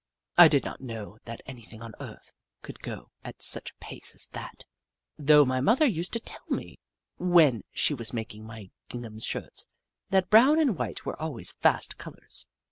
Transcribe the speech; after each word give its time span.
I 0.35 0.47
did 0.47 0.65
not 0.65 0.81
know 0.81 1.19
that 1.25 1.43
anything 1.45 1.83
on 1.83 1.93
earth 1.99 2.33
could 2.63 2.79
go 2.79 3.11
at 3.23 3.43
such 3.43 3.69
a 3.69 3.73
pace 3.75 4.15
as 4.15 4.25
that, 4.31 4.65
though 5.19 5.45
my 5.45 5.61
mother 5.61 5.85
used 5.85 6.11
to 6.13 6.19
tell 6.19 6.43
me, 6.49 6.79
when 7.19 7.63
she 7.71 7.93
was 7.93 8.11
making 8.11 8.43
my 8.47 8.71
gingham 8.89 9.19
shirts, 9.19 9.67
that 10.09 10.31
brown 10.31 10.59
and 10.59 10.75
white 10.75 11.05
were 11.05 11.21
always 11.21 11.51
fast 11.51 11.99
colours. 11.99 12.47